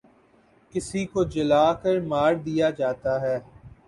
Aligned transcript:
کسی 0.73 1.05
کو 1.05 1.23
جلا 1.33 1.65
کر 1.83 1.99
مار 2.03 2.33
دیا 2.45 2.69
جاتا 2.79 3.19
ہے 3.21 3.37